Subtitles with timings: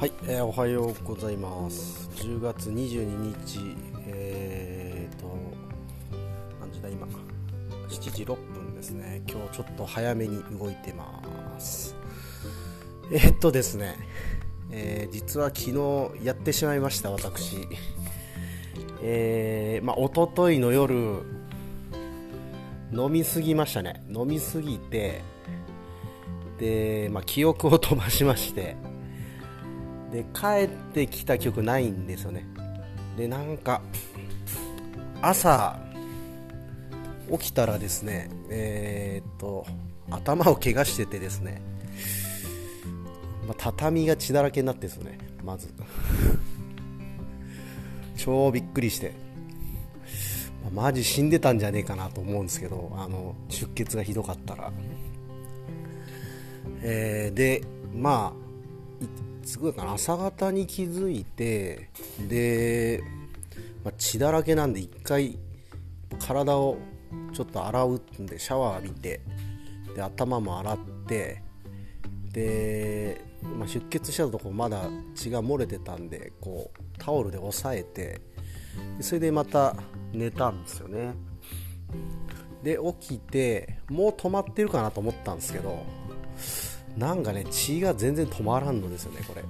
[0.00, 2.08] はい、えー、おはようございます。
[2.14, 3.76] 10月22日
[4.06, 5.26] えーと
[6.58, 9.20] 何時だ今？7時6分ですね。
[9.28, 11.94] 今日ちょっと早めに動いてます。
[13.12, 13.94] えー、っとですね、
[14.70, 17.68] えー、実は昨日やってしまいました私。
[19.02, 20.94] えー、まあ一昨日の夜
[22.90, 24.02] 飲みすぎましたね。
[24.08, 25.20] 飲みすぎて
[26.56, 28.76] で、まあ、記憶を飛ばしまして。
[30.12, 32.46] で帰ってきた曲ないんですよね。
[33.16, 33.80] でなんか
[35.22, 35.78] 朝
[37.30, 39.66] 起きたらですねえー、っと
[40.10, 41.62] 頭を怪我しててですね、
[43.46, 45.68] まあ、畳が血だらけになってですねまず。
[48.16, 49.14] 超びっくりして、
[50.74, 54.72] まあ、マジ死んでたんじゃねえかなと思うんですけどあの出血がひどかったら。
[56.82, 57.62] えー、で
[57.94, 61.90] まあすごいな朝方に気づいて
[62.28, 63.02] で、
[63.84, 65.36] まあ、血だらけなんで一回
[66.20, 66.78] 体を
[67.32, 69.20] ちょっと洗うんでシャワー浴びて
[69.96, 70.78] で頭も洗っ
[71.08, 71.42] て
[72.30, 74.82] で、まあ、出血したとこまだ
[75.16, 78.20] 血が漏れてたんでこうタオルで押さえて
[79.00, 79.74] それでまた
[80.12, 81.14] 寝たんですよね。
[82.62, 85.84] で起きてもう止まってるかなと思ったんですけど
[86.96, 89.42] なんかね血が全然止まらんのですよねこれ。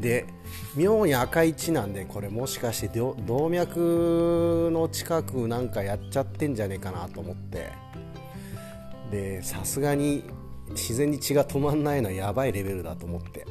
[0.00, 0.26] で
[0.74, 7.70] 妙に赤い血なんでこれもしかして動脈の近くなんかやっちゃってんじゃねえかなと思って。
[9.10, 10.24] でさすがに
[10.70, 13.46] 自然に血が止まんないのはやばいレベルだと思って。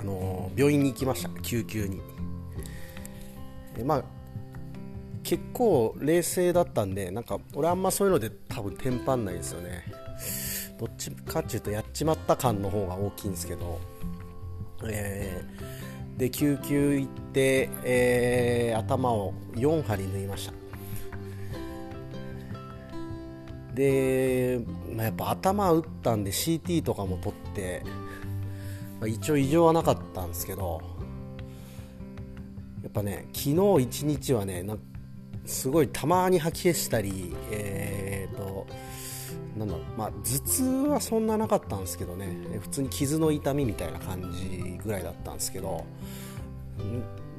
[0.00, 2.00] あの病院に行きました救急に。
[3.76, 4.04] でまあ
[5.22, 9.84] 結構冷静だったんでなんか俺あんまそういうので多分テンパんないですよね。
[10.80, 13.78] どっちかっていうとやっちまった感の方が大きいんですけど、
[14.84, 20.54] えー、で救急行って、えー、頭を4針縫いました。
[23.74, 24.58] で、
[24.96, 27.82] まあ、やっぱ頭打ったんで CT とかも取って、
[29.00, 30.80] まあ、一応異常はなかったんですけど
[32.82, 34.64] やっぱね昨日一日はね
[35.44, 38.09] すごいたまに吐き気したり、えー
[39.60, 42.36] なんだろう、まあ、頭痛はそんななかったんですけどね。
[42.60, 45.84] 普通に傷の痛みみたいな感じぐらいだったんですけど。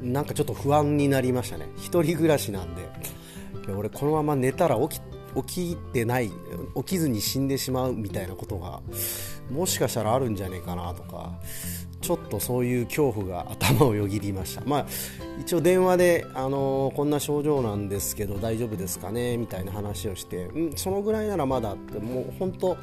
[0.02, 1.68] なんかちょっと不安になりましたね。
[1.78, 2.84] 1人暮らしなんで
[3.76, 5.02] 俺このまま寝たら起き
[5.48, 6.32] 起きてない
[6.76, 8.82] 起きずに死んでしまうみたいなことが
[9.50, 11.34] もしかしたらあるんじゃねえかなとか。
[12.02, 14.86] ちょっとそういう恐怖が頭をよぎりました、まあ、
[15.40, 19.38] 一応電話で、あのー、こんな症状なんですけど大丈夫ですかね？
[19.38, 22.78] みたいな話をしてんそのぐらいならまだってもう本当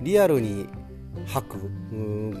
[0.00, 0.68] リアルに
[1.26, 1.70] 吐く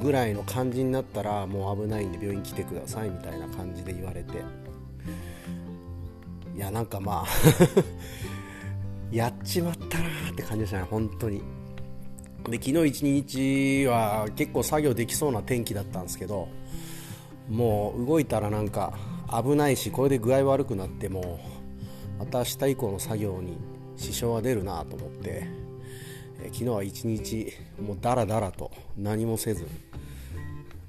[0.02, 4.38] ぐらいの感じになったらもう危ないんで病院来てくださいみたいな感じで言われて。
[6.56, 7.26] いやなんかまあ
[9.10, 11.59] やっちまったなって感じでしたね本当に。
[12.48, 16.48] で昨日一日は結構作業できそうな天気だったんですけど
[17.48, 18.94] もう動いたらなんか
[19.30, 21.40] 危ないしこれで具合悪くなっても
[22.18, 23.56] また明日以降の作業に
[23.96, 25.46] 支障が出るなと思って、
[26.42, 29.64] え昨日は一日もうダラダラと何もせず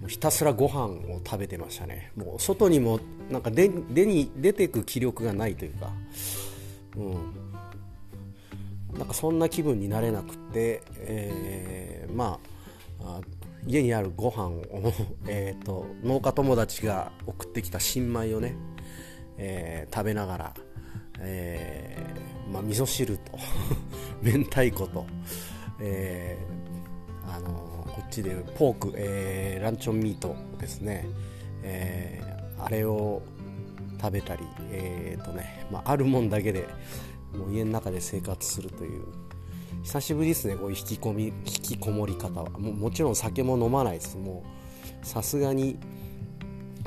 [0.01, 2.11] もうひたすらご飯を食べてましたね。
[2.15, 5.91] もう外にもなんか出に出てく気力がないというか、
[6.97, 7.50] うん、
[9.01, 12.39] なんかそんな気分になれなくて、えー、ま
[13.03, 13.19] あ
[13.65, 14.93] 家にあるご飯を
[15.27, 18.53] えと農家友達が送ってきた新米をね、
[19.39, 20.53] えー、食べながら、
[21.19, 23.39] えーまあ、味噌汁と
[24.21, 25.07] 明太子と、
[25.79, 31.07] えー、あのこっちでポーク、えー、ランチョンミートですね、
[31.63, 33.23] えー、あれを
[33.99, 36.67] 食べたり、えーとねまあ、あるもんだけで
[37.37, 39.05] もう家の中で生活するという。
[39.83, 42.49] 久しぶりですねこういう引き込み引きこもり方は。
[42.51, 44.17] ももちろん酒も飲まないです。
[44.17, 44.43] も
[45.03, 45.77] うさすがに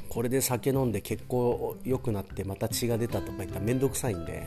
[0.08, 4.46] これで酒飲んで血行良くなってまた血が出たとか言ったら面倒くさいんで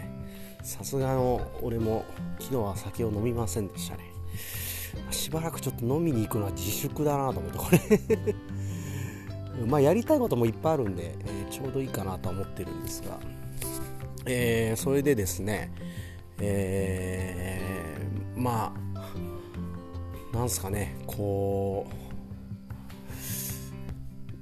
[0.63, 2.06] さすがの俺も
[2.39, 4.18] 昨日は酒を飲みませんでしたね。
[5.12, 8.36] しばらくちょっと飲みに行くのは自粛だなと思ってこれ。
[9.68, 13.19] まあやりたいこともいっぱいあるんで、えー、ちょうどいいかなとは思ってるんですが。
[14.27, 15.71] えー、それでですね、
[16.39, 18.74] えー、ま
[20.33, 22.07] あなんすかねこう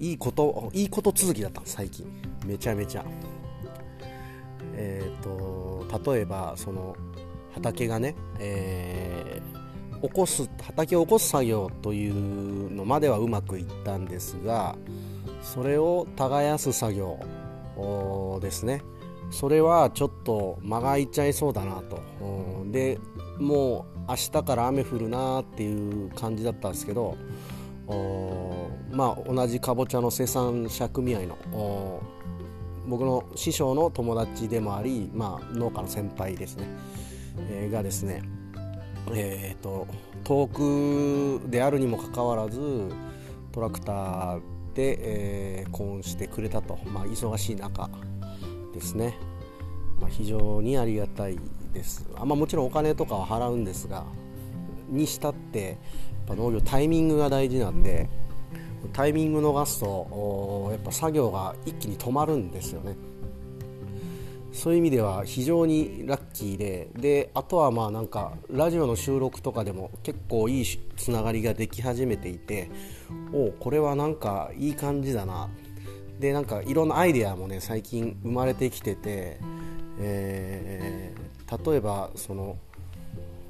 [0.04, 2.06] いいこといいこと続きだった最近。
[2.46, 3.06] めちゃめちゃ。
[4.76, 6.96] えっ、ー、と例えばその
[7.54, 14.76] 畑がね、えー、起こす畑を起こす作業というのまではうまくいったんですが
[15.42, 17.20] それを耕す作業
[18.42, 18.82] ですね。
[19.32, 22.00] それはちょっと間が空いちゃいそうだなと。
[22.72, 23.00] で
[23.40, 27.18] もう明日から雨降るなっていう感じだったんですけど
[28.92, 32.02] まあ同じかぼちゃの生産者組合の
[32.88, 36.68] 僕の師匠の友達でもあり、まあ、農家の先輩ですね、
[37.50, 38.22] えー、がですね、
[39.12, 39.88] えーと、
[40.24, 42.60] 遠くであるにもかかわらず
[43.52, 44.42] トラクター
[44.76, 47.90] で、えー、コーンしてくれたと、まあ、忙しい中
[48.76, 49.18] ですね、
[50.00, 51.40] まあ、非常にありがたい
[51.74, 52.08] です。
[52.16, 54.06] あ、まあ、もちろんお金とかは払うんですが
[54.90, 55.78] にしたってやっ
[56.28, 58.10] ぱ農業タイミングが大事なんで
[58.94, 62.96] タイミング逃すとやっぱ作業が一気に止まるんですよね。
[64.52, 72.72] そういう意味では非常にラッキーでであとはまあなんかラジオの収録とかでも結構いいつながりができ始めていて
[73.34, 75.50] おこれはなんかいい感じだな
[76.20, 79.40] でなんかいろんなアイデアもね最近生まれてきてて、
[80.00, 82.58] えー、例えばその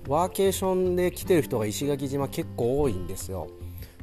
[0.08, 3.48] ワーケーションで来てる人が石垣島結構多いんですよ。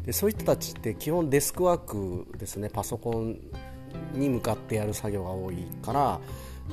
[0.05, 3.38] でそういう人たちって基本デスクワークですねパソコン
[4.14, 6.20] に向かってやる作業が多いから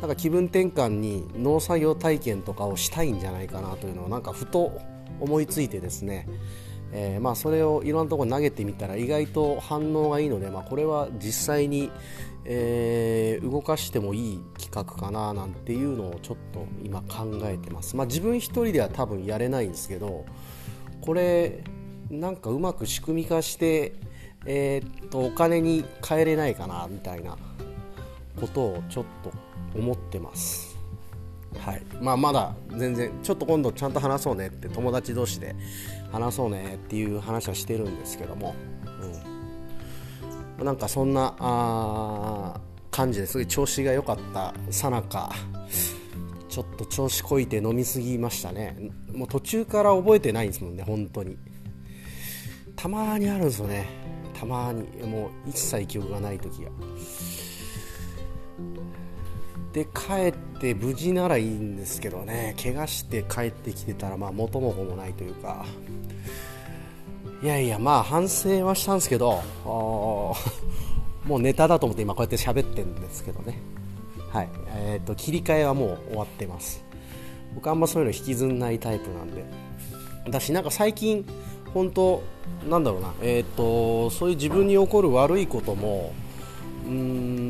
[0.01, 4.79] なんか気分転換に農作業体験とかをしたいんじゃないかなというのをなんかふと
[5.19, 6.27] 思いついてですね、
[6.91, 11.91] えー、まあそれをいろんなところに投げてみたら意外と反応がいいので、まあ、これは実際に、
[12.45, 20.25] えー、動かしてもいい企画かななんていうのをちょっと今考えてます、まあ、自分一人では多分やれないんですけど
[21.01, 21.63] これ
[22.09, 23.93] なんかうまく仕組み化して、
[24.45, 27.37] えー、っとお金に換えれないかなみたいな
[28.39, 29.31] ことをちょっと
[29.77, 30.68] 思ってます。
[31.57, 31.81] はい。
[32.01, 35.55] まあ、まだ全然ちょっと今度ちゃんと話そうねって友達同士で
[36.11, 38.55] 話そうねっていう話はしてるんですけども、
[40.59, 42.59] うん、なんかそんなあ
[42.91, 45.31] 感じですごい調子が良かったさなか。
[46.49, 48.75] ちょっと調子こいて飲みすぎましたね。
[49.13, 51.37] もう途中から覚えてないんですもんね本当に。
[52.75, 53.85] たまにあるんですよね。
[54.33, 56.71] たまにもう一切記憶がない時が。
[59.73, 62.55] で帰って無事ならいいんですけどね。
[62.61, 65.65] 怪我して帰ってきてたらまあ元も子もないというか。
[67.41, 70.35] いやいやまあ反省はしたんですけども
[71.29, 73.59] うネタだと思って今こうやって喋ってるんですけどね。
[74.31, 74.49] はい。
[74.75, 76.83] えーと、切り替えはもう終わってます。
[77.55, 79.43] 僕あんまそういうの引きずんないタイプなんで。
[80.29, 81.25] だしなんか最近
[81.73, 82.21] 本当
[82.69, 86.13] なんだろうな、えーと、そういう自分に起こる悪いことも
[86.85, 87.48] うーん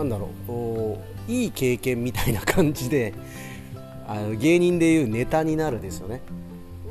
[0.00, 3.12] なんだろういい経験みたいな感じで
[4.08, 6.20] あの芸人でいうネタになるですよね。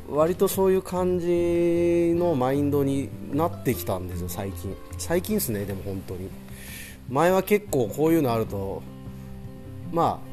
[0.09, 4.75] 割とそういう感じのマインドになってきたんですよ最近。
[4.97, 6.29] 最近っすねでも本当に。
[7.09, 8.81] 前は結構こういうのあると
[9.91, 10.28] まあ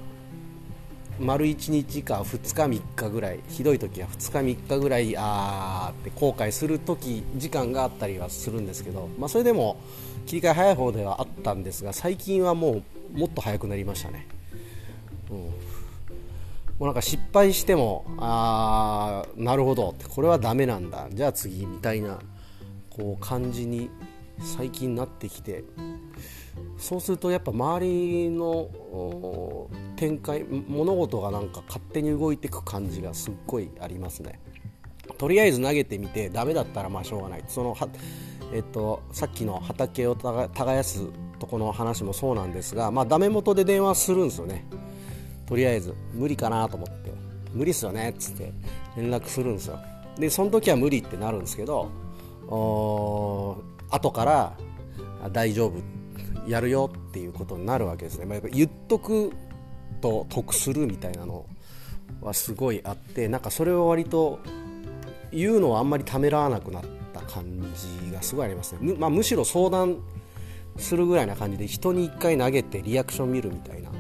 [1.19, 9.79] 丸1日か2日3日ぐらいひどい時は2日3日ぐらいあーって後悔する時時間があったりはするんですけど、まあ、それでも
[10.27, 12.83] 切り替え早い方ではあったんですが最近はも
[13.15, 14.27] うもっと早くなりましたね、
[15.31, 15.51] うん、も
[16.81, 21.07] うなんか失敗してもああなるほどこれはダメなんだ。
[21.11, 22.19] じゃあ次みたいな
[22.91, 23.91] こう感じに
[24.39, 25.65] 最近なってきて
[26.79, 28.69] そうするとやっぱ周りの
[29.97, 34.39] 展開物事がなんか勝手に動いていく感じがすっごいありますね。
[35.19, 37.45] とりあえず投げてみてダメだったらまあしょうがない。
[37.49, 37.89] そのは、
[38.53, 41.07] えっと、さっきの畑を耕す
[41.39, 44.65] とこの話もそうなんですが、まあ、ダメ元で電話するんですよね。
[45.47, 47.07] とりあえず無理かなと思って。
[47.53, 48.53] 無理っすよねっつって
[48.97, 49.79] 連絡するんですよ。
[50.19, 51.91] でその時は無理ってなるんですけど
[52.49, 54.57] 後から
[55.33, 55.73] 大丈夫。
[56.47, 59.33] やるよっていうことになるわけですね、まあ、言っとく
[59.97, 61.47] と得するみたいなの
[62.21, 64.41] はすごいあってなんかそれを割と
[65.33, 68.79] 言うのはあんまりためらわなくなった感じがすごいありますね。
[68.81, 69.99] む,、まあ、むしろ相談
[70.79, 73.91] するぐらいな感じで人に1回投げてリアクション見るみたいな。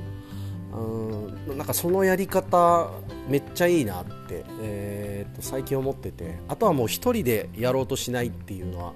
[0.79, 2.91] うんなんかそのやり方
[3.29, 6.39] めっちゃいいなって、えー、と最近思ってて。
[6.49, 8.93] あとはもう1人でやろうとしないっていうのは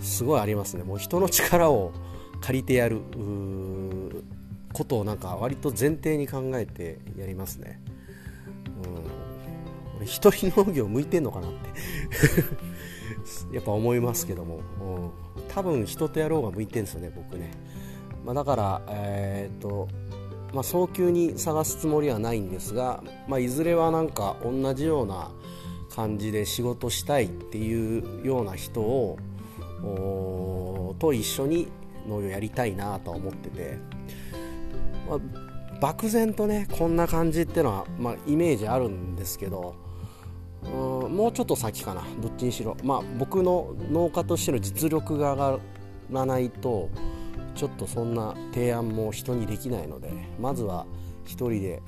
[0.00, 0.84] すごいありますね。
[0.84, 1.92] もう人の力を
[2.40, 3.00] 借りてやる。
[4.74, 7.80] ことをなんか割と前提に考えてやりますね。
[10.00, 11.56] うん、一人農業向いてんのかなって。
[13.52, 15.10] やっぱ思いますけども、うん、
[15.48, 17.52] 多分人とやろうが向いてんですよね僕ね、
[18.24, 19.88] まあ、だからえー、っと
[20.52, 25.32] まあ、早急に探すつもりはないんですが、まあ、いずれはなんか同じような
[25.92, 29.18] 感じで仕事したいっていうような人を
[31.00, 31.66] と一緒に
[32.08, 33.78] 農業やりたいなとは思ってて、
[35.08, 35.18] まあ、
[35.80, 39.74] 漠然とねこんな感じっていうのは、まあ、イメージあるんですけど
[40.64, 45.58] うんもうちょっと先かなどっちにしろ、まあ、僕の農家としての実力が上が
[46.10, 46.90] らないと
[47.54, 50.86] ちょっとそんな提案も人にできないのでまずは
[51.26, 51.82] 1人で、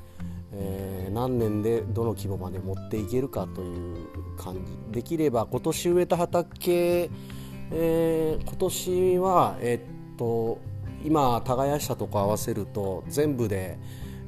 [0.52, 4.06] えー、何年でどの規模まで持っていけるかという
[4.38, 4.92] 感じ。
[4.92, 7.10] できれば今年植えた畑、
[7.72, 10.58] えー、今年は、えー、っと
[11.04, 13.78] 今耕したとこ合わせると全部で、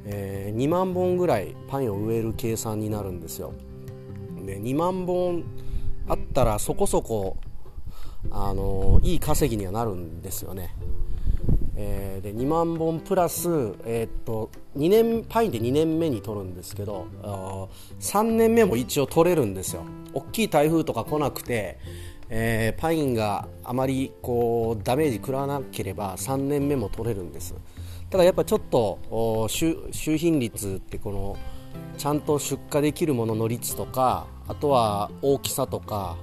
[0.05, 3.53] えー、2万本ぐらいパンを植える計算になるんですよ。
[4.45, 5.43] で2万本
[6.07, 7.37] あったらそこそこ
[8.31, 10.75] あのいい稼ぎにはなるんですよね。
[11.81, 13.47] えー、で2万本プラス、
[13.85, 17.07] えー、っと2年パインで2年目に取るんですけど
[18.01, 19.83] 3年目も一応取れるんですよ
[20.13, 21.79] 大きい台風とか来なくて、
[22.29, 27.55] えー、パインがあまりこうダメージ食らわなければ3年目も取れるんです。
[28.09, 31.37] ただやっぱちょっと収品率ってこの
[31.97, 36.17] ちゃんと出荷できるものの率とかあとは大きさとか、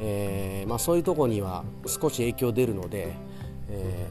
[0.00, 3.12] えーまあ、そういうとこには少し影響出るので、
[3.68, 4.08] え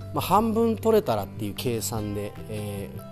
[0.00, 3.10] ーまあ、半分取れたらっていう計算で、えー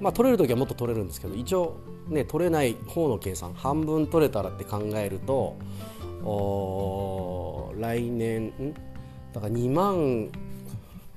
[0.00, 1.76] まあ、取れる時はもっと取れるんですけど一応、
[2.08, 5.56] ね、取れない方の計算半分取れたらって考えると
[6.24, 8.52] 来年
[9.32, 10.30] だから2万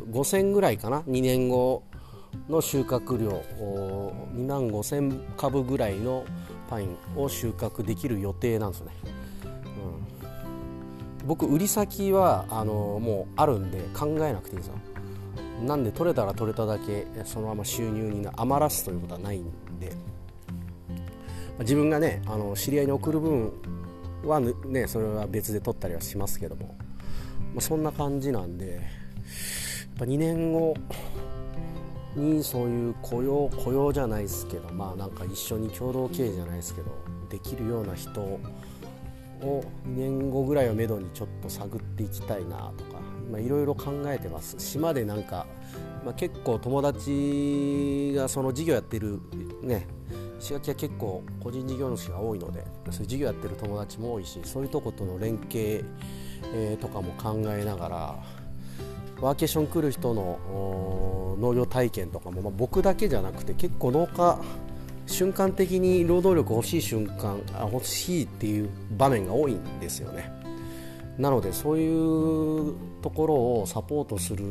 [0.09, 1.83] 5000ぐらいかな？2年後
[2.49, 3.29] の収穫量
[4.35, 6.25] 2万5000株ぐらいの
[6.69, 8.91] パインを収穫できる予定なんですね、
[11.21, 14.73] うん、僕売り先はあのもうあるんで考えなくていいんですよ。
[15.65, 19.45] なんで取れたら取れただけそのまま収入に余らすということはないん
[19.79, 19.93] で。
[21.59, 23.51] 自分がねあの知り合いに送る分
[24.23, 26.75] はねそれは別で取ったりはしますけども、
[27.53, 28.81] まあ、そんな感じなんでやっ
[29.99, 30.75] ぱ2年後
[32.15, 36.91] にそういう雇用雇用じゃないですけどまあなんか一緒に共同経営じゃないですけど
[37.29, 38.39] できるような人を
[39.41, 44.55] 2年後ぐらいをめどにちょっと探っていきたいなとかいろいろ考えてます。
[44.57, 45.45] 島でなんか、
[46.05, 49.19] まあ、結構友達がその事業やってる
[49.61, 49.85] ね
[50.39, 55.83] 石垣は結構個人事業主が多いのでそういう事業やってる友達も多いしそういうとことの連携、
[56.53, 58.23] えー、とかも考えながら
[59.19, 64.39] ワーケーション来る人の農業体験とかも、まあ、僕だけじゃなくて結構農家
[65.07, 70.31] 瞬間的に労働力欲しい瞬間あ欲しいっていう場面が多いんですよね。
[71.17, 74.45] なのでそういうところをサポートする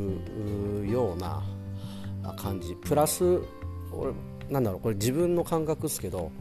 [0.89, 1.43] ような
[2.35, 2.75] 感じ。
[2.75, 3.39] プラス
[4.49, 6.31] なんだろうこれ自分の感覚ですけど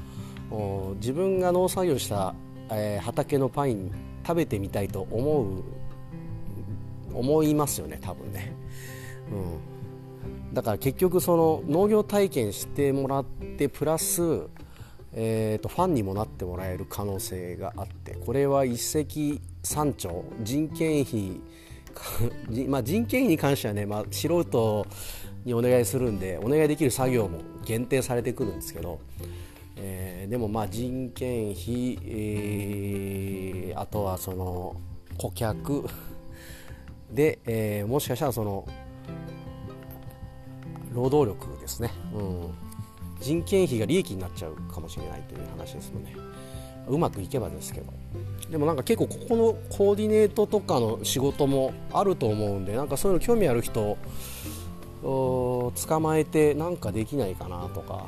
[1.00, 2.34] 自分が農作業した、
[2.70, 3.90] えー、畑のパイン
[4.26, 5.62] 食べてみたいと思う
[7.12, 8.52] 思いますよね多分ね、
[9.32, 14.22] うん、だから結局その農業体験してもらってプラス、
[15.14, 20.14] えーと、ファンにもなってもらえる可能性があってこれは一石三鳥。
[20.40, 21.40] 人件費
[22.68, 24.86] まあ、人件費に関してはね、まあ、素人
[25.46, 28.98] にお願いするんでお願いできる作業も限定されてくるんですけど、
[29.76, 34.76] えー、でもまあ人件費、えー、あとはその
[35.16, 35.86] 顧客
[37.10, 38.66] で、えー、もしかしたらその
[40.92, 42.50] 労働力ですね、うん、
[43.20, 46.12] 人件費が利益になっちゃうかもしれないという話ですので、
[46.88, 47.92] うまくいけばですけど。
[48.50, 53.98] でもなんか結構ここのコーディネートとかの仕事もあると思うんでなんかそういうの興味ある人
[55.02, 58.06] 捕まえてなんかできないかなとか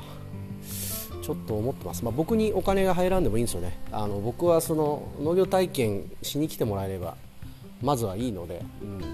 [1.22, 3.78] ちょっと思ってます、まあ、僕にお金が入らんでもいいんですよね。
[3.92, 7.16] あの僕はその農業体験しに来てもらえれば
[7.82, 8.98] まずはいいので、うん。
[8.98, 9.04] ま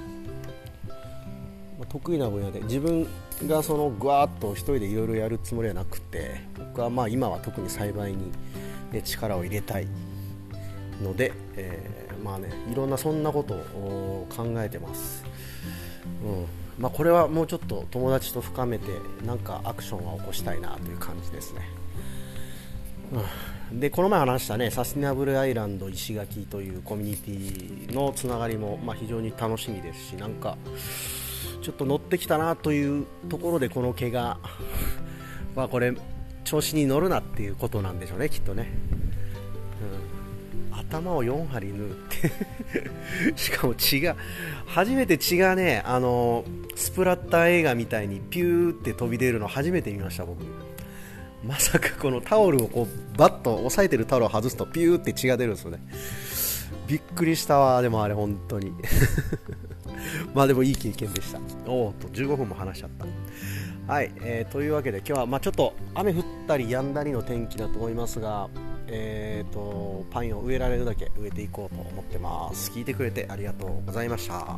[1.82, 3.08] あ、得意な分野で自分
[3.48, 8.30] がそのぐわっと1人でいろいろやるつもりはなくて僕はまあ今は特に栽培に、
[9.02, 9.88] 力を入れたい
[11.02, 15.24] ので、えー、まあねいろんなそんなことを考えてます、
[16.24, 16.63] うん。
[16.78, 18.86] まあ、これはもうちょっと友達と深めて
[19.24, 21.68] なんかアクションは起こしたいなという感じですね、
[23.70, 30.56] うん、でこの前話したねサスティナブルアイランド石垣というコミュニティのつながりも、まあ、非常に楽しみですしなんか
[31.62, 34.38] ちょっと乗ってきたなというところでこの怪我
[35.54, 35.94] まあこれ
[36.42, 38.70] 調子に乗るなっていうことなんでしょうねきっとね、
[41.00, 44.16] 頭を4針縫って しかも血が
[44.66, 50.44] 初めて血がねあのスプラッター映画みたいにピューって飛び出るの初めて見ました僕。
[51.44, 55.80] まさかこのタオルをこうバッと押さえてるタオルを外すとピューって血が出るんですよね。
[56.86, 58.72] びっくりしたわでもあれ本当に。
[60.34, 61.40] まあでもいい経験でした。
[61.66, 63.92] おおと15分も話しちゃった。
[63.92, 68.48] はい、えー、というわけで今日はまあちょっと雨降ったり止んだりの天気だと思いますが
[68.94, 72.70] えーとパインを植えられるだけ植えていこうと思ってます。
[72.70, 74.56] 聞いてくれてありがとうございました。